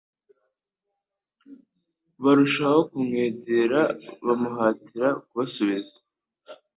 barushaho 2.23 2.79
kumwegera 2.91 3.81
bamuhatira 4.25 5.07
kubasubiza. 5.25 5.95